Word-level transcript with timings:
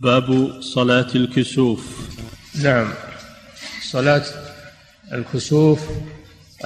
باب 0.00 0.60
صلاة 0.60 1.06
الكسوف. 1.14 2.08
نعم. 2.62 2.88
صلاة 3.82 4.24
الكسوف 5.12 5.80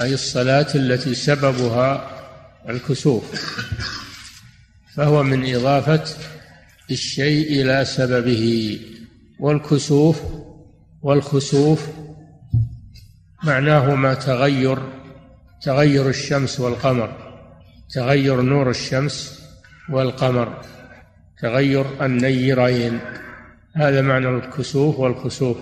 أي 0.01 0.13
الصلاة 0.13 0.67
التي 0.75 1.15
سببها 1.15 2.09
الكسوف. 2.69 3.23
فهو 4.95 5.23
من 5.23 5.55
إضافة 5.55 6.03
الشيء 6.91 7.61
إلى 7.61 7.85
سببه. 7.85 8.79
والكسوف 9.39 10.21
والخسوف 11.01 11.87
معناهما 13.43 14.13
تغير 14.13 14.77
تغير 15.61 16.09
الشمس 16.09 16.59
والقمر 16.59 17.33
تغير 17.89 18.41
نور 18.41 18.69
الشمس 18.69 19.39
والقمر. 19.89 20.61
تغير 21.41 22.05
النيرين. 22.05 22.99
هذا 23.75 24.01
معنى 24.01 24.29
الكسوف 24.29 24.99
والخسوف 24.99 25.57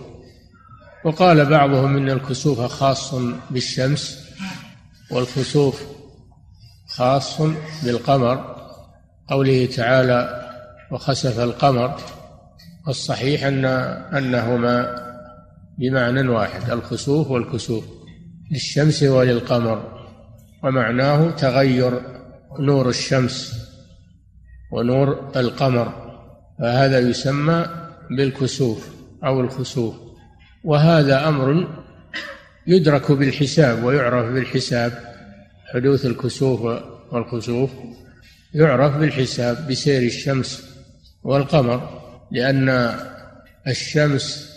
وقال 1.05 1.45
بعضهم 1.45 1.97
إن 1.97 2.09
الكسوف 2.09 2.61
خاص 2.61 3.15
بالشمس 3.49 4.29
والخسوف 5.11 5.83
خاص 6.87 7.41
بالقمر. 7.83 8.55
قوله 9.27 9.65
تعالى 9.65 10.49
وخسف 10.91 11.39
القمر 11.39 11.95
والصحيح 12.87 13.43
ان 13.43 13.65
أنهما 13.65 14.95
بمعنى 15.77 16.27
واحد 16.27 16.69
الخسوف 16.69 17.31
والكسوف 17.31 17.83
للشمس 18.51 19.03
وللقمر. 19.03 20.01
ومعناه 20.63 21.31
تغير 21.31 22.01
نور 22.59 22.89
الشمس. 22.89 23.60
ونور 24.71 25.31
القمر 25.35 26.11
فهذا 26.59 26.99
يسمى 26.99 27.65
بالكسوف 28.09 28.89
أو 29.23 29.41
الخسوف. 29.41 29.95
وهذا 30.63 31.27
أمر 31.27 31.67
يدرك 32.67 33.11
بالحساب 33.11 33.83
ويعرف 33.83 34.25
بالحساب 34.25 34.91
حدوث 35.73 36.05
الكسوف 36.05 36.81
والخسوف 37.11 37.69
يعرف 38.53 38.97
بالحساب 38.97 39.67
بسير 39.67 40.01
الشمس 40.01 40.63
والقمر 41.23 42.01
لأن 42.31 42.95
الشمس 43.67 44.51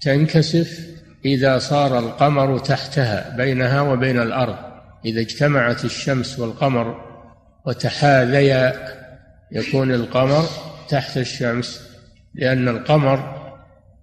تنكسف 0.00 0.80
إذا 1.24 1.58
صار 1.58 1.98
القمر 1.98 2.58
تحتها 2.58 3.36
بينها 3.36 3.80
وبين 3.80 4.20
الأرض. 4.20 4.56
إذا 5.04 5.20
اجتمعت 5.20 5.84
الشمس 5.84 6.38
والقمر 6.38 7.00
وتحاذيا 7.66 9.03
يكون 9.54 9.94
القمر 9.94 10.44
تحت 10.88 11.16
الشمس 11.16 11.90
لأن 12.34 12.68
القمر 12.68 13.44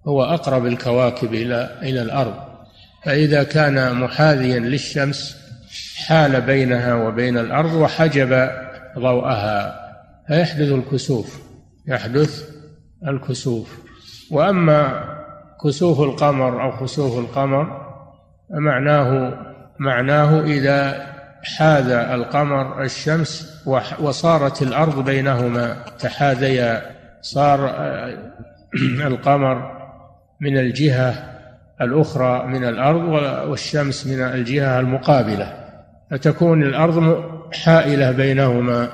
هو 0.06 0.24
أقرب 0.24 0.66
الكواكب 0.66 1.34
إلى 1.34 1.78
إلى 1.82 2.02
الأرض. 2.02 2.34
فإذا 3.04 3.42
كان 3.42 3.94
محاذيا 3.94 4.58
للشمس 4.58 5.36
حال 6.06 6.40
بينها 6.40 6.94
وبين 6.94 7.38
الأرض 7.38 7.72
وحجب 7.72 8.50
ضوءها 8.98 9.80
فيحدث 10.28 10.72
الكسوف 10.72 11.42
يحدث 11.86 12.48
الكسوف. 13.08 13.78
وأما 14.30 15.04
كسوف 15.64 16.00
القمر 16.00 16.62
أو 16.62 16.70
خسوف 16.70 17.18
القمر 17.18 17.82
فمعناه 18.50 19.38
معناه 19.78 20.40
إذا 20.40 21.06
حاذ 21.42 21.90
القمر 21.90 22.82
الشمس 22.82 23.51
وصارت 24.00 24.62
الأرض 24.62 25.04
بينهما 25.04 25.76
تحاذيا 25.98 26.82
صار 27.22 27.74
القمر 29.10 29.82
من 30.40 30.58
الجهة 30.58 31.32
الأخرى 31.80 32.46
من 32.46 32.64
الأرض 32.64 33.08
والشمس 33.48 34.06
من 34.06 34.22
الجهة 34.22 34.80
المقابلة. 34.80 35.54
فتكون 36.10 36.62
الأرض 36.62 37.24
حائلة 37.52 38.10
بينهما. 38.10 38.88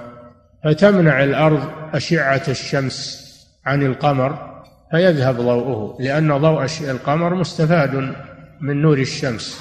فتمنع 0.64 1.24
الأرض 1.24 1.68
أشعة 1.94 2.42
الشمس 2.48 3.28
عن 3.66 3.82
القمر 3.82 4.62
فيذهب 4.90 5.36
ضوءه 5.36 5.96
لأن 6.00 6.38
ضوء 6.38 6.66
القمر 6.80 7.34
مستفاد 7.34 8.14
من 8.60 8.82
نور 8.82 8.98
الشمس. 8.98 9.60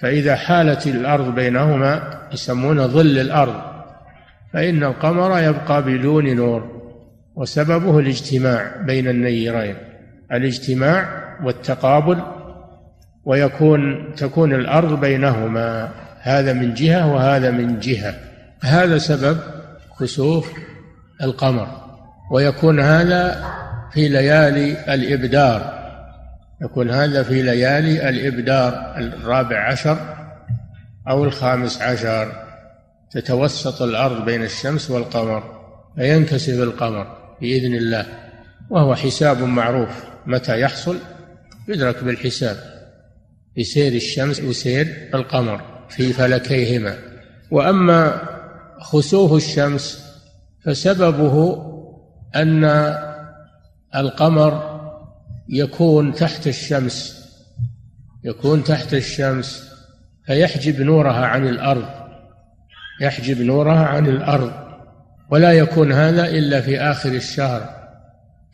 فإذا 0.00 0.36
حالت 0.36 0.86
الأرض 0.86 1.34
بينهما 1.34 2.20
يسمون 2.32 2.88
ظل 2.88 3.18
الأرض. 3.18 3.71
فإن 4.52 4.84
القمر 4.84 5.38
يبقى 5.38 5.82
بدون 5.82 6.36
نور 6.36 6.82
وسببه 7.34 7.98
الاجتماع 7.98 8.76
بين 8.86 9.08
النيرين 9.08 9.76
الاجتماع 10.32 11.22
والتقابل 11.44 12.22
ويكون 13.24 14.14
تكون 14.16 14.54
الأرض 14.54 15.00
بينهما 15.00 15.90
هذا 16.20 16.52
من 16.52 16.74
جهة 16.74 17.12
وهذا 17.12 17.50
من 17.50 17.78
جهة. 17.78 18.14
هذا 18.62 18.98
سبب 18.98 19.38
كسوف 20.00 20.52
القمر 21.22 21.68
ويكون 22.30 22.80
هذا 22.80 23.44
في 23.92 24.08
ليالي 24.08 24.94
الإبدار. 24.94 25.82
يكون 26.62 26.90
هذا 26.90 27.22
في 27.22 27.42
ليالي 27.42 28.08
الإبدار 28.08 28.94
الرابع 28.98 29.68
عشر 29.70 29.98
أو 31.08 31.24
الخامس 31.24 31.82
عشر. 31.82 32.32
تتوسط 33.12 33.82
الأرض 33.82 34.24
بين 34.24 34.42
الشمس 34.42 34.90
والقمر 34.90 35.62
فينكسف 35.96 36.54
القمر 36.54 37.06
بإذن 37.40 37.74
الله 37.74 38.06
وهو 38.70 38.94
حساب 38.94 39.42
معروف. 39.42 40.04
متى 40.26 40.60
يحصل؟ 40.60 40.98
يدرك 41.68 42.04
بالحساب. 42.04 42.56
بسير 43.58 43.92
الشمس 43.92 44.40
وسير 44.40 45.10
القمر 45.14 45.86
في 45.88 46.12
فلكيهما. 46.12 46.98
وأما 47.50 48.28
خسوف 48.80 49.32
الشمس 49.32 50.04
فسببه 50.64 51.66
أن 52.36 52.64
القمر 53.94 54.80
يكون 55.48 56.14
تحت 56.14 56.46
الشمس 56.46 57.22
يكون 58.24 58.64
تحت 58.64 58.94
الشمس 58.94 59.68
فيحجب 60.26 60.80
نورها 60.80 61.26
عن 61.26 61.48
الأرض. 61.48 62.01
يحجب 63.02 63.40
نورها 63.40 63.86
عن 63.86 64.06
الأرض. 64.06 64.52
ولا 65.30 65.52
يكون 65.52 65.92
هذا 65.92 66.28
إلا 66.28 66.60
في 66.60 66.80
آخر 66.80 67.08
الشهر 67.08 67.82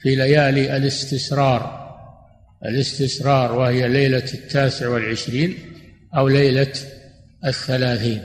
في 0.03 0.15
ليالي 0.15 0.77
الاستسرار. 0.77 1.89
الاستسرار 2.65 3.53
وهي 3.53 3.89
ليلة 3.89 4.25
التاسع 4.35 4.89
والعشرين 4.89 5.59
أو 6.17 6.29
ليلة 6.29 6.73
الثلاثين. 7.45 8.23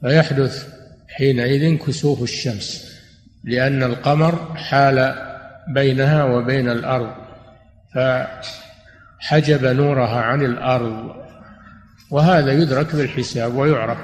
فيحدث 0.00 0.68
حينئذ 1.08 1.76
كسوف 1.76 2.22
الشمس 2.22 2.92
لأن 3.44 3.82
القمر 3.82 4.54
حال 4.56 5.14
بينها 5.74 6.24
وبين 6.24 6.68
الأرض. 6.68 7.12
فحجب 7.94 9.64
نورها 9.64 10.20
عن 10.20 10.44
الأرض. 10.44 11.22
وهذا 12.10 12.52
يدرك 12.52 12.96
بالحساب 12.96 13.54
ويعرف. 13.54 13.98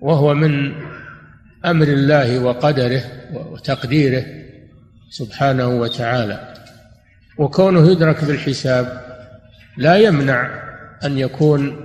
وهو 0.00 0.34
من 0.34 0.72
أمر 1.64 1.86
الله 1.86 2.38
وقدره 2.38 3.02
وتقديره 3.34 4.24
سبحانه 5.10 5.68
وتعالى. 5.68 6.54
وكونه 7.38 7.90
يدرك 7.90 8.24
بالحساب 8.24 9.00
لا 9.76 9.96
يمنع 9.96 10.50
أن 11.04 11.18
يكون 11.18 11.76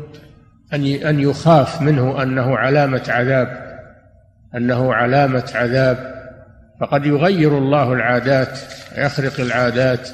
أن 0.73 0.85
أن 0.85 1.19
يخاف 1.19 1.81
منه 1.81 2.23
أنه 2.23 2.57
علامة 2.57 3.03
عذاب 3.07 3.77
أنه 4.55 4.93
علامة 4.93 5.51
عذاب. 5.55 6.11
فقد 6.81 7.05
يغير 7.05 7.57
الله 7.57 7.93
العادات 7.93 8.59
ويخرق 8.97 9.39
العادات 9.39 10.09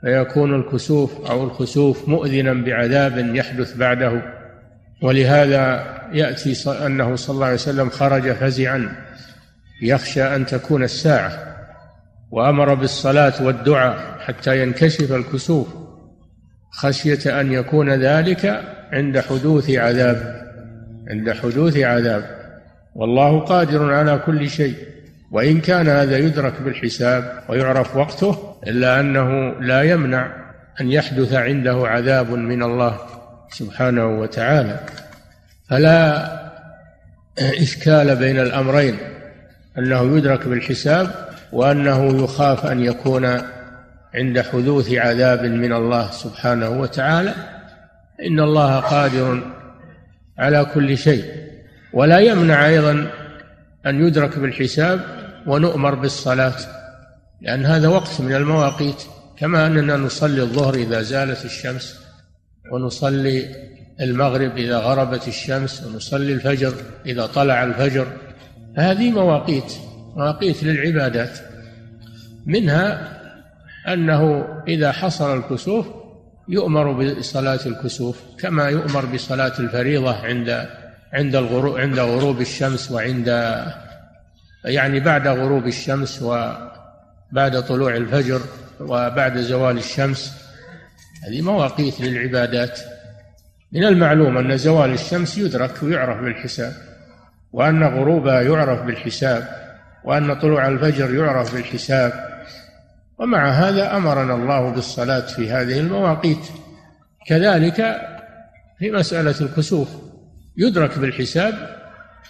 فيكون 0.00 0.54
الكسوف 0.54 1.30
أو 1.30 1.44
الخسوف 1.44 2.08
مؤذنا 2.08 2.52
بعذاب 2.52 3.34
يحدث 3.34 3.76
بعده. 3.76 4.22
ولهذا 5.02 5.99
يأتي 6.12 6.70
أنه 6.86 7.16
صلى 7.16 7.34
الله 7.34 7.46
عليه 7.46 7.54
وسلم 7.54 7.90
خرج 7.90 8.32
فزعا. 8.32 8.96
يخشى 9.82 10.22
أن 10.22 10.46
تكون 10.46 10.82
الساعة. 10.82 11.32
وأمر 12.30 12.74
بالصلاة 12.74 13.44
والدعاء 13.44 13.98
حتى 14.20 14.62
ينكشف 14.62 15.12
الكسوف. 15.12 15.68
خشية 16.70 17.40
أن 17.40 17.52
يكون 17.52 17.90
ذلك 17.90 18.62
عند 18.92 19.20
حدوث 19.20 19.70
عذاب. 19.70 20.46
عند 21.10 21.30
حدوث 21.30 21.76
عذاب. 21.76 22.40
والله 22.94 23.40
قادر 23.40 23.94
على 23.94 24.18
كل 24.26 24.50
شيء. 24.50 24.76
وإن 25.30 25.60
كان 25.60 25.88
هذا 25.88 26.18
يدرك 26.18 26.62
بالحساب 26.62 27.42
ويعرف 27.48 27.96
وقته 27.96 28.56
إلا 28.66 29.00
أنه 29.00 29.60
لا 29.60 29.82
يمنع 29.82 30.32
أن 30.80 30.92
يحدث 30.92 31.32
عنده 31.32 31.88
عذاب 31.88 32.30
من 32.30 32.62
الله 32.62 32.96
سبحانه 33.50 34.20
وتعالى. 34.20 34.80
فلا 35.70 36.30
إشكال 37.38 38.16
بين 38.16 38.38
الأمرين 38.38 38.98
أنه 39.78 40.16
يدرك 40.16 40.48
بالحساب 40.48 41.28
وأنه 41.52 42.24
يخاف 42.24 42.66
أن 42.66 42.80
يكون 42.80 43.40
عند 44.14 44.40
حدوث 44.40 44.92
عذاب 44.92 45.44
من 45.44 45.72
الله 45.72 46.10
سبحانه 46.10 46.70
وتعالى. 46.70 47.34
إن 48.26 48.40
الله 48.40 48.80
قادر 48.80 49.42
على 50.38 50.64
كل 50.64 50.98
شيء. 50.98 51.24
ولا 51.92 52.18
يمنع 52.18 52.66
أيضا 52.66 53.10
أن 53.86 54.06
يدرك 54.06 54.38
بالحساب 54.38 55.00
ونؤمر 55.46 55.94
بالصلاة 55.94 56.56
لأن 57.40 57.66
هذا 57.66 57.88
وقت 57.88 58.20
من 58.20 58.34
المواقيت 58.34 59.02
كما 59.38 59.66
أننا 59.66 59.96
نصلي 59.96 60.42
الظهر 60.42 60.74
إذا 60.74 61.02
زالت 61.02 61.44
الشمس 61.44 62.00
ونصلي 62.72 63.46
المغرب 64.00 64.56
إذا 64.56 64.78
غربت 64.78 65.28
الشمس 65.28 65.82
ونصلي 65.82 66.32
الفجر 66.32 66.74
إذا 67.06 67.26
طلع 67.26 67.64
الفجر. 67.64 68.06
هذه 68.76 69.10
مواقيت 69.10 69.72
مواقيت 70.16 70.62
للعبادات. 70.62 71.38
منها 72.46 73.20
أنه 73.88 74.46
إذا 74.68 74.92
حصل 74.92 75.38
الكسوف 75.38 75.86
يؤمر 76.48 76.92
بصلاة 76.92 77.60
الكسوف 77.66 78.22
كما 78.38 78.68
يؤمر 78.68 79.06
بصلاة 79.06 79.52
الفريضة 79.58 80.14
عند 80.14 80.68
عند 81.12 81.36
الغروب 81.36 81.78
عند 81.78 81.98
غروب 81.98 82.40
الشمس 82.40 82.90
وعند 82.90 83.28
يعني 84.64 85.00
بعد 85.00 85.28
غروب 85.28 85.66
الشمس 85.66 86.22
وبعد 86.22 87.62
طلوع 87.68 87.96
الفجر 87.96 88.40
وبعد 88.80 89.38
زوال 89.38 89.78
الشمس. 89.78 90.32
هذه 91.26 91.42
مواقيت 91.42 92.00
للعبادات. 92.00 92.80
من 93.72 93.84
المعلوم 93.84 94.38
أن 94.38 94.56
زوال 94.56 94.92
الشمس 94.92 95.38
يدرك 95.38 95.82
ويعرف 95.82 96.20
بالحساب 96.20 96.72
وأن 97.52 97.82
غروبها 97.84 98.40
يعرف 98.40 98.82
بالحساب 98.82 99.48
وأن 100.04 100.34
طلوع 100.34 100.68
الفجر 100.68 101.14
يعرف 101.14 101.54
بالحساب. 101.54 102.30
ومع 103.18 103.48
هذا 103.48 103.96
أمرنا 103.96 104.34
الله 104.34 104.70
بالصلاة 104.70 105.20
في 105.20 105.50
هذه 105.50 105.80
المواقيت. 105.80 106.46
كذلك 107.26 107.96
في 108.78 108.90
مسألة 108.90 109.34
الكسوف 109.40 109.88
يدرك 110.56 110.98
بالحساب. 110.98 111.54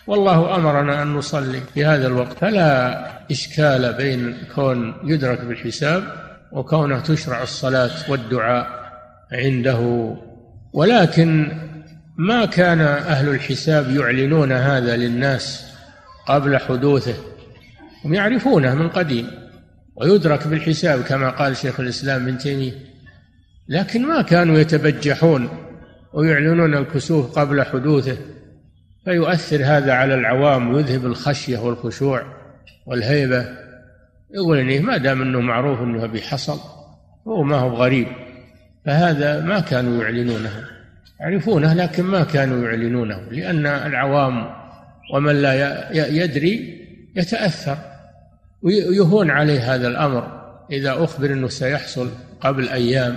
والله 0.06 0.56
أمرنا 0.56 1.02
أن 1.02 1.14
نصلي 1.14 1.60
في 1.74 1.84
هذا 1.84 2.06
الوقت. 2.06 2.38
فلا 2.38 3.06
إشكال 3.30 3.92
بين 3.92 4.36
كون 4.54 4.94
يدرك 5.04 5.40
بالحساب 5.40 6.04
وكونه 6.52 7.00
تشرع 7.00 7.42
الصلاة 7.42 8.10
والدعاء 8.10 8.66
عنده. 9.32 10.16
ولكن 10.72 11.52
ما 12.16 12.46
كان 12.46 12.80
أهل 12.80 13.28
الحساب 13.28 13.90
يعلنون 13.90 14.52
هذا 14.52 14.96
للناس 14.96 15.70
قبل 16.26 16.58
حدوثه 16.58 17.14
هم 18.04 18.14
يعرفونه 18.14 18.74
من 18.74 18.88
قديم 18.88 19.30
ويدرك 19.96 20.46
بالحساب 20.46 21.02
كما 21.02 21.30
قال 21.30 21.56
شيخ 21.56 21.80
الإسلام 21.80 22.22
ابن 22.22 22.38
تيمية. 22.38 22.72
لكن 23.68 24.06
ما 24.06 24.22
كانوا 24.22 24.58
يتبجحون 24.58 25.48
ويعلنون 26.14 26.74
الكسوف 26.74 27.38
قبل 27.38 27.62
حدوثه 27.62 28.16
فيؤثر 29.04 29.56
هذا 29.64 29.92
على 29.92 30.14
العوام 30.14 30.74
ويذهب 30.74 31.06
الخشية 31.06 31.58
والخشوع 31.58 32.22
والهيبة. 32.86 33.46
يقول 34.34 34.58
إنه 34.58 34.80
ما 34.80 34.96
دام 34.96 35.22
أنه 35.22 35.40
معروف 35.40 35.80
أنه 35.80 36.06
بحصل 36.06 36.58
هو 37.28 37.42
ما 37.42 37.56
هو 37.56 37.74
غريب. 37.74 38.06
فهذا 38.86 39.40
ما 39.40 39.60
كانوا 39.60 40.02
يعلنونه 40.02 40.50
يعرفونه 41.20 41.74
لكن 41.74 42.04
ما 42.04 42.24
كانوا 42.24 42.64
يعلنونه 42.64 43.20
لأن 43.30 43.66
العوام 43.66 44.60
ومن 45.12 45.42
لا 45.42 45.92
يدري 45.92 46.80
يتأثر 47.16 47.78
ويهون 48.62 49.30
عليه 49.30 49.74
هذا 49.74 49.88
الأمر. 49.88 50.40
إذا 50.72 51.04
أخبر 51.04 51.32
أنه 51.32 51.48
سيحصل 51.48 52.10
قبل 52.40 52.68
أيام 52.68 53.16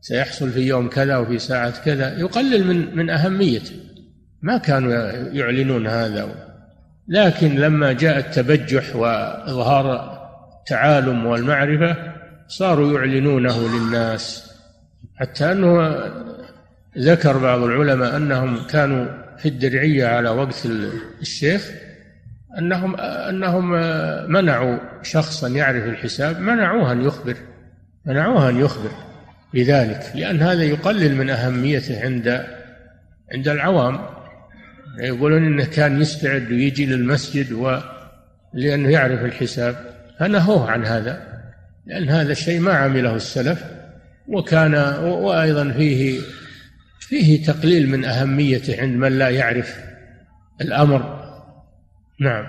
سيحصل 0.00 0.50
في 0.50 0.60
يوم 0.60 0.88
كذا 0.88 1.16
وفي 1.16 1.38
ساعة 1.38 1.84
كذا 1.84 2.18
يقلل 2.18 2.66
من 2.66 2.96
من 2.96 3.10
أهميته. 3.10 3.72
ما 4.42 4.58
كانوا 4.58 4.92
يعلنون 5.32 5.86
هذا. 5.86 6.28
لكن 7.08 7.54
لما 7.54 7.92
جاء 7.92 8.18
التبجح 8.18 8.96
وإظهار 8.96 10.18
التعالم 10.60 11.26
والمعرفة 11.26 11.96
صاروا 12.48 12.98
يعلنونه 12.98 13.78
للناس. 13.78 14.49
حتى 15.20 15.52
أنه 15.52 15.96
ذكر 16.98 17.38
بعض 17.38 17.62
العلماء 17.62 18.16
أنهم 18.16 18.66
كانوا 18.66 19.06
في 19.38 19.48
الدرعية 19.48 20.06
على 20.06 20.30
وقت 20.30 20.66
الشيخ 21.20 21.70
أنهم 22.58 22.96
أنهم 23.00 23.70
منعوا 24.32 24.78
شخصا 25.02 25.48
يعرف 25.48 25.84
الحساب 25.84 26.40
منعوه 26.40 26.92
أن 26.92 27.04
يخبر 27.04 27.36
منعوه 28.06 28.48
أن 28.48 28.60
يخبر 28.60 28.90
بذلك 29.54 30.02
لأن 30.14 30.42
هذا 30.42 30.62
يقلل 30.62 31.16
من 31.16 31.30
أهميته 31.30 32.02
عند 32.04 32.46
عند 33.34 33.48
العوام. 33.48 34.00
يقولون 34.98 35.44
إنه 35.46 35.64
كان 35.64 36.00
يستعد 36.00 36.52
ويجي 36.52 36.86
للمسجد 36.86 37.52
و 37.52 37.78
لأنه 38.54 38.88
يعرف 38.88 39.24
الحساب 39.24 39.76
فنهوه 40.18 40.70
عن 40.70 40.84
هذا 40.84 41.42
لأن 41.86 42.08
هذا 42.08 42.32
الشيء 42.32 42.60
ما 42.60 42.72
عمله 42.72 43.16
السلف. 43.16 43.79
وكان 44.30 44.74
وأيضا 45.02 45.70
فيه 45.70 46.20
فيه 47.00 47.44
تقليل 47.44 47.88
من 47.88 48.04
أهميته 48.04 48.80
عند 48.80 48.96
من 48.96 49.18
لا 49.18 49.28
يعرف 49.28 49.78
الأمر. 50.60 51.20
نعم. 52.20 52.46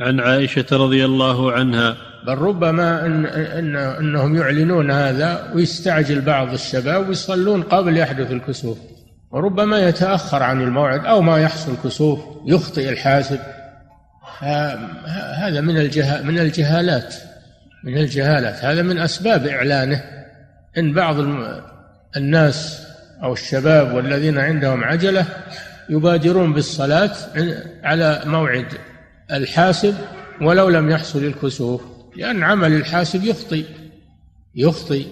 عن 0.00 0.20
عائشة 0.20 0.66
رضي 0.72 1.04
الله 1.04 1.52
عنها. 1.52 1.96
بل 2.26 2.38
ربما 2.38 3.06
إن 3.06 3.26
إن 3.26 3.76
إنهم 3.76 4.36
يعلنون 4.36 4.90
هذا 4.90 5.52
ويستعجل 5.54 6.20
بعض 6.20 6.52
الشباب 6.52 7.08
ويصلون 7.08 7.62
قبل 7.62 7.96
يحدث 7.96 8.30
الكسوف. 8.30 8.78
وربما 9.30 9.78
يتأخر 9.78 10.42
عن 10.42 10.62
الموعد 10.62 11.06
أو 11.06 11.22
ما 11.22 11.38
يحصل 11.38 11.76
كسوف 11.84 12.20
يخطئ 12.46 12.88
الحاسب 12.88 13.40
هذا 15.36 15.60
من 15.60 15.78
الجه 15.78 16.22
من 16.22 16.38
الجهالات 16.38 17.14
من 17.84 17.98
الجهالات. 17.98 18.64
هذا 18.64 18.82
من 18.82 18.98
أسباب 18.98 19.46
إعلانه. 19.46 20.21
إن 20.78 20.92
بعض 20.92 21.16
الناس 22.16 22.86
أو 23.22 23.32
الشباب 23.32 23.94
والذين 23.94 24.38
عندهم 24.38 24.84
عجلة 24.84 25.26
يبادرون 25.90 26.52
بالصلاة 26.52 27.14
على 27.82 28.22
موعد 28.26 28.66
الحاسب 29.32 29.94
ولو 30.40 30.68
لم 30.68 30.90
يحصل 30.90 31.24
الكسوف 31.24 31.82
لأن 32.16 32.42
عمل 32.42 32.72
الحاسب 32.72 33.24
يخطئ 33.24 33.64
يخطئ 34.54 35.06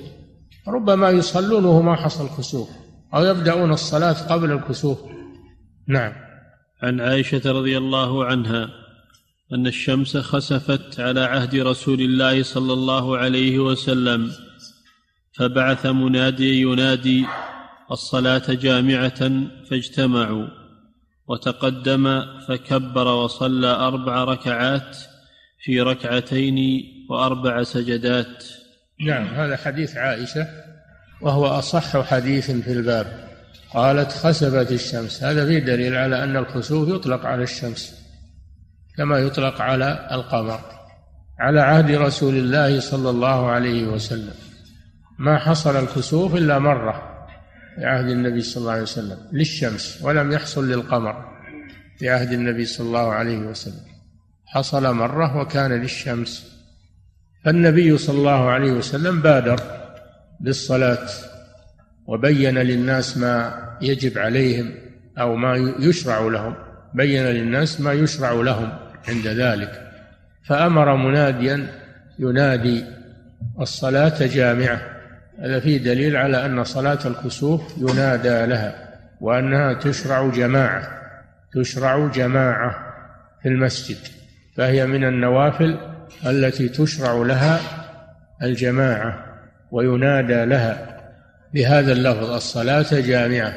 ربما 0.69 1.11
يصلون 1.11 1.65
وهو 1.65 1.83
ما 1.83 1.97
حصل 1.97 2.29
كسوف 2.39 2.69
أو 3.15 3.25
يبدأون 3.25 3.73
الصلاة 3.73 4.13
قبل 4.13 4.53
الكسوف. 4.53 4.99
نعم. 5.87 6.13
عن 6.83 7.01
عائشة 7.01 7.53
رضي 7.53 7.79
الله 7.79 8.25
عنها 8.25 8.69
أن 9.53 9.67
الشمس 9.67 10.17
خسفت 10.17 11.01
على 11.01 11.21
عهد 11.21 11.55
رسول 11.55 12.01
الله 12.01 12.43
صلى 12.43 12.73
الله 12.73 13.19
عليه 13.19 13.59
وسلم 13.59 14.31
فبعث 15.41 15.87
منادي 15.87 16.61
ينادي 16.61 17.27
الصلاة 17.91 18.43
جامعة 18.49 19.31
فاجتمعوا 19.71 20.47
وتقدم 21.29 22.23
فكبر 22.49 23.07
وصلى 23.09 23.67
أربع 23.67 24.25
ركعات 24.25 24.97
في 25.65 25.81
ركعتين 25.81 26.83
وأربع 27.11 27.63
سجدات. 27.63 28.45
نعم 29.07 29.27
هذا 29.27 29.57
حديث 29.57 29.97
عائشة 29.97 30.47
وهو 31.21 31.47
أصح 31.47 32.01
حديث 32.01 32.51
في 32.51 32.73
الباب. 32.73 33.29
قالت 33.75 34.13
خسفت 34.13 34.73
الشمس. 34.73 35.23
هذا 35.23 35.47
فيه 35.47 35.59
دليل 35.59 35.95
على 35.95 36.25
أن 36.25 36.37
الخسوف 36.37 36.89
يطلق 36.89 37.27
على 37.27 37.43
الشمس 37.43 37.95
كما 38.97 39.19
يطلق 39.19 39.61
على 39.61 40.09
القمر 40.13 40.61
على 41.39 41.61
عهد 41.61 41.91
رسول 41.91 42.35
الله 42.35 42.81
صلى 42.81 43.11
الله 43.11 43.47
عليه 43.47 43.85
وسلم. 43.85 44.50
ما 45.21 45.39
حصل 45.39 45.77
الكسوف 45.77 46.35
إلا 46.35 46.59
مرة 46.59 47.27
في 47.77 47.85
عهد 47.85 48.09
النبي 48.09 48.41
صلى 48.41 48.61
الله 48.61 48.73
عليه 48.73 48.83
وسلم 48.83 49.19
للشمس 49.33 49.99
ولم 50.03 50.33
يحصل 50.33 50.69
للقمر 50.71 51.25
في 51.99 52.11
عهد 52.11 52.33
النبي 52.33 52.65
صلى 52.65 52.87
الله 52.87 53.13
عليه 53.13 53.39
وسلم. 53.39 53.91
حصل 54.47 54.95
مرة 54.95 55.37
وكان 55.37 55.73
للشمس. 55.73 56.61
فالنبي 57.45 57.99
صلى 57.99 58.19
الله 58.19 58.51
عليه 58.51 58.73
وسلم 58.73 59.21
بادر 59.21 59.61
بالصلاة 60.41 61.09
وبين 62.07 62.59
للناس 62.59 63.19
ما 63.19 63.63
يجب 63.83 64.19
عليهم 64.19 64.75
أو 65.19 65.37
ما 65.37 65.75
يشرع 65.79 66.21
لهم. 66.21 66.55
بين 66.95 67.23
للناس 67.23 67.81
ما 67.81 67.93
يشرع 67.93 68.33
لهم 68.33 68.79
عند 69.09 69.27
ذلك. 69.27 69.91
فأمر 70.45 70.97
مناديا 70.97 71.67
ينادي 72.19 72.85
الصلاة 73.61 74.27
جامعة. 74.27 75.00
هذا 75.41 75.61
فيه 75.61 75.79
دليل 75.79 76.17
على 76.17 76.47
أن 76.47 76.65
صلاة 76.65 76.99
الكسوف 77.07 77.79
ينادى 77.79 78.47
لها 78.47 78.89
وأنها 79.21 79.73
تشرع 79.73 80.29
جماعة 80.29 80.83
تشرع 81.55 82.07
جماعة 82.07 82.95
في 83.43 83.49
المسجد 83.49 83.99
فهي 84.57 84.87
من 84.87 85.05
النوافل 85.05 85.79
التي 86.27 86.69
تشرع 86.69 87.13
لها 87.13 87.61
الجماعة 88.43 89.25
وينادى 89.71 90.45
لها. 90.45 91.01
بهذا 91.55 91.93
اللفظ 91.93 92.31
الصلاة 92.31 92.87
جامعة 92.93 93.53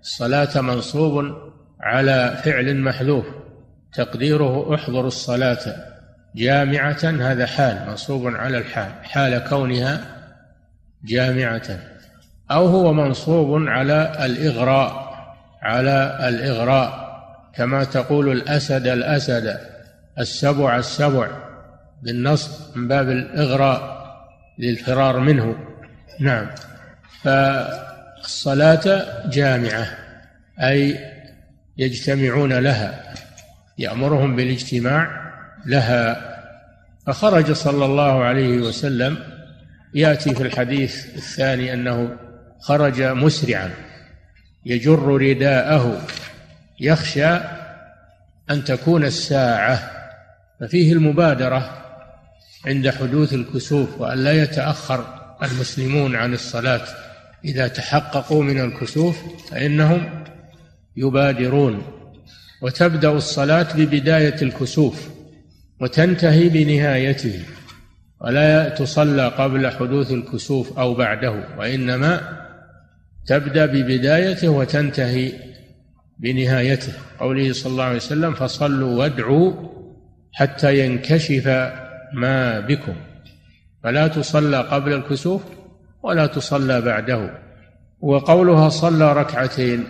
الصلاة 0.00 0.60
منصوب 0.60 1.24
على 1.80 2.40
فعل 2.44 2.76
محذوف 2.76 3.24
تقديره 3.94 4.74
احضر 4.74 5.06
الصلاة 5.06 5.76
جامعة 6.36 7.04
هذا 7.04 7.46
حال 7.46 7.86
منصوب 7.88 8.26
على 8.26 8.58
الحال 8.58 8.92
حال 9.02 9.44
كونها 9.48 10.21
جامعة 11.04 11.78
أو 12.50 12.66
هو 12.66 12.92
منصوب 12.92 13.68
على 13.68 14.12
الإغراء 14.24 15.12
على 15.62 16.18
الإغراء 16.28 17.02
كما 17.54 17.84
تقول 17.84 18.32
الأسد 18.32 18.86
الأسد 18.86 19.58
السبع 20.18 20.76
السبع 20.76 21.28
بالنصب 22.02 22.76
من 22.76 22.88
باب 22.88 23.10
الإغراء 23.10 24.02
للفرار 24.58 25.20
منه. 25.20 25.56
نعم. 26.20 26.46
فالصلاة 27.22 29.06
جامعة 29.28 29.86
أي 30.60 30.98
يجتمعون 31.78 32.52
لها 32.52 33.14
يأمرهم 33.78 34.36
بالاجتماع 34.36 35.32
لها. 35.66 36.32
فخرج 37.06 37.52
صلى 37.52 37.84
الله 37.84 38.24
عليه 38.24 38.58
وسلم 38.58 39.31
يأتي 39.94 40.34
في 40.34 40.42
الحديث 40.42 41.06
الثاني 41.16 41.72
أنه 41.72 42.16
خرج 42.60 43.02
مسرعا 43.02 43.70
يجر 44.66 44.98
رداءه 44.98 46.02
يخشى 46.80 47.40
أن 48.50 48.64
تكون 48.64 49.04
الساعة 49.04 49.90
ففيه 50.60 50.92
المبادرة 50.92 51.82
عند 52.66 52.90
حدوث 52.90 53.32
الكسوف 53.32 54.00
وأن 54.00 54.18
لا 54.18 54.42
يتأخر 54.42 55.04
المسلمون 55.42 56.16
عن 56.16 56.34
الصلاة. 56.34 56.84
إذا 57.44 57.68
تحققوا 57.68 58.42
من 58.42 58.60
الكسوف 58.60 59.18
فإنهم 59.50 60.24
يبادرون. 60.96 61.82
وتبدأ 62.60 63.10
الصلاة 63.10 63.66
ببداية 63.76 64.42
الكسوف 64.42 65.08
وتنتهي 65.80 66.48
بنهايته. 66.48 67.42
ولا 68.24 68.68
تصلى 68.68 69.28
قبل 69.28 69.70
حدوث 69.70 70.12
الكسوف 70.12 70.78
أو 70.78 70.94
بعده 70.94 71.44
وإنما 71.58 72.20
تبدأ 73.26 73.66
ببدايته 73.66 74.48
وتنتهي 74.48 75.32
بنهايته. 76.18 76.92
قوله 77.20 77.52
صلى 77.52 77.72
الله 77.72 77.84
عليه 77.84 77.96
وسلم 77.96 78.34
فصلوا 78.34 78.98
وادعوا 78.98 79.52
حتى 80.32 80.86
ينكشف 80.86 81.46
ما 82.14 82.60
بكم. 82.60 82.94
فلا 83.84 84.08
تصلى 84.08 84.60
قبل 84.60 84.92
الكسوف 84.92 85.42
ولا 86.02 86.26
تصلى 86.26 86.80
بعده. 86.80 87.30
وقولها 88.00 88.68
صلى 88.68 89.12
ركعتين 89.12 89.84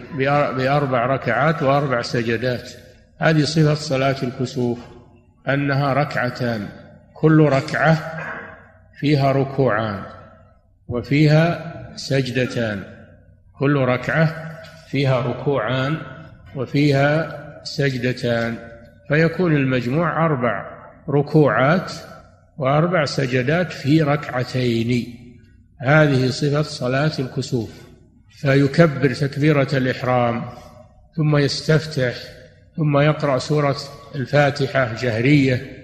بأربع 0.56 1.06
ركعات 1.06 1.62
وأربع 1.62 2.02
سجدات. 2.02 2.70
هذه 3.18 3.44
صفة 3.44 3.74
صلاة 3.74 4.16
الكسوف 4.22 4.78
أنها 5.48 5.92
ركعتان. 5.92 6.68
كل 7.22 7.40
ركعة 7.40 7.98
فيها 9.00 9.32
ركوعان 9.32 10.02
وفيها 10.88 11.72
سجدتان. 11.96 12.82
كل 13.58 13.76
ركعة 13.76 14.52
فيها 14.90 15.20
ركوعان 15.20 15.96
وفيها 16.56 17.38
سجدتان. 17.64 18.56
فيكون 19.08 19.56
المجموع 19.56 20.26
أربع 20.26 20.66
ركوعات 21.08 21.92
وأربع 22.58 23.04
سجدات 23.04 23.72
في 23.72 24.02
ركعتين. 24.02 25.14
هذه 25.80 26.30
صفة 26.30 26.62
صلاة 26.62 27.12
الكسوف. 27.18 27.82
فيكبر 28.30 29.14
تكبيرة 29.14 29.68
الإحرام 29.72 30.44
ثم 31.16 31.36
يستفتح 31.36 32.14
ثم 32.76 32.98
يقرأ 32.98 33.38
سورة 33.38 33.76
الفاتحة 34.14 34.94
جهرية 35.02 35.81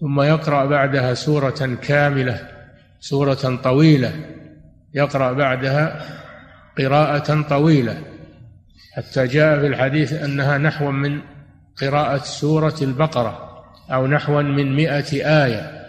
ثم 0.00 0.20
يقرأ 0.20 0.64
بعدها 0.64 1.14
سورة 1.14 1.78
كاملة 1.82 2.48
سورة 3.00 3.60
طويلة. 3.64 4.12
يقرأ 4.94 5.32
بعدها 5.32 6.02
قراءة 6.78 7.42
طويلة. 7.42 8.02
حتى 8.96 9.26
جاء 9.26 9.60
في 9.60 9.66
الحديث 9.66 10.12
أنها 10.12 10.58
نحو 10.58 10.90
من 10.90 11.20
قراءة 11.80 12.18
سورة 12.18 12.74
البقرة 12.82 13.64
أو 13.92 14.06
نحو 14.06 14.42
من 14.42 14.76
مئة 14.76 15.44
آية. 15.44 15.80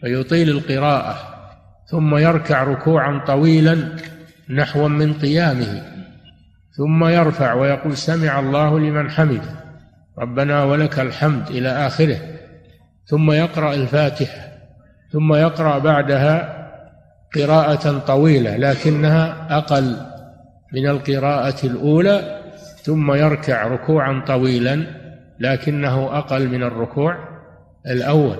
فيطيل 0.00 0.50
القراءة 0.50 1.18
ثم 1.90 2.16
يركع 2.16 2.64
ركوعا 2.64 3.24
طويلا 3.26 3.96
نحو 4.50 4.88
من 4.88 5.14
قيامه. 5.14 5.82
ثم 6.72 7.04
يرفع 7.04 7.54
ويقول 7.54 7.96
سمع 7.96 8.40
الله 8.40 8.78
لمن 8.78 9.10
حمده 9.10 9.66
ربنا 10.18 10.64
ولك 10.64 11.00
الحمد 11.00 11.50
إلى 11.50 11.68
آخره. 11.68 12.20
ثم 13.06 13.30
يقرأ 13.30 13.74
الفاتحة 13.74 14.46
ثم 15.12 15.34
يقرأ 15.34 15.78
بعدها 15.78 16.56
قراءة 17.34 17.98
طويلة 17.98 18.56
لكنها 18.56 19.46
أقل 19.58 19.96
من 20.72 20.88
القراءة 20.88 21.66
الأولى 21.66 22.42
ثم 22.82 23.12
يركع 23.12 23.66
ركوعا 23.66 24.24
طويلا 24.26 24.86
لكنه 25.40 26.18
أقل 26.18 26.48
من 26.48 26.62
الركوع 26.62 27.16
الأول. 27.86 28.36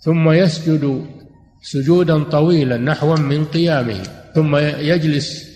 ثم 0.00 0.30
يسجد 0.30 1.06
سجودا 1.62 2.24
طويلا 2.24 2.76
نحوا 2.76 3.16
من 3.16 3.44
قيامه 3.44 4.02
ثم 4.34 4.56
يجلس 4.56 5.52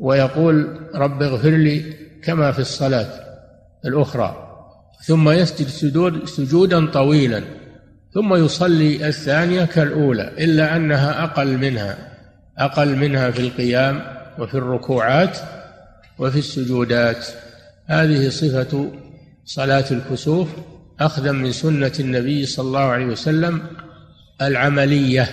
ويقول 0.00 0.80
رب 0.94 1.22
اغفر 1.22 1.50
لي 1.50 1.82
كما 2.24 2.52
في 2.52 2.58
الصلاة 2.58 3.08
الأخرى. 3.84 4.44
ثم 5.06 5.30
يسجد 5.30 5.66
سجود 5.66 6.24
سجودا 6.24 6.86
طويلا 6.86 7.57
ثم 8.14 8.34
يصلي 8.34 9.08
الثانية 9.08 9.64
كالأولى 9.64 10.32
إلا 10.38 10.76
أنها 10.76 11.24
أقل 11.24 11.58
منها 11.58 11.98
أقل 12.58 12.96
منها 12.96 13.30
في 13.30 13.40
القيام 13.40 14.02
وفي 14.38 14.54
الركوعات 14.54 15.38
وفي 16.18 16.38
السجودات. 16.38 17.26
هذه 17.86 18.28
صفة 18.28 18.90
صلاة 19.44 19.84
الكسوف 19.90 20.48
أخذا 21.00 21.32
من 21.32 21.52
سنة 21.52 21.92
النبي 22.00 22.46
صلى 22.46 22.66
الله 22.66 22.80
عليه 22.80 23.06
وسلم 23.06 23.62
العملية. 24.42 25.28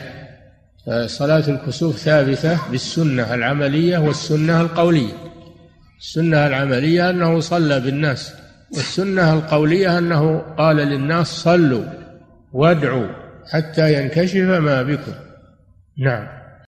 فصلاة 0.88 1.44
الكسوف 1.48 1.98
ثابتة 1.98 2.60
بالسنة 2.72 3.34
العملية 3.34 3.98
والسنة 3.98 4.62
القولية. 4.62 5.14
السنة 6.00 6.48
العملية 6.48 7.10
أنه 7.10 7.40
صلى 7.40 7.80
بالناس 7.80 8.34
والسنة 8.72 9.34
القولية 9.34 9.98
أنه 9.98 10.40
قال 10.58 10.76
للناس 10.76 11.28
صلوا. 11.28 12.05
وادعوا 12.56 13.08
حتى 13.52 13.94
ينكشف 13.94 14.38
ما 14.38 14.84
بكم. 14.84 15.12
نعم. 15.98 16.45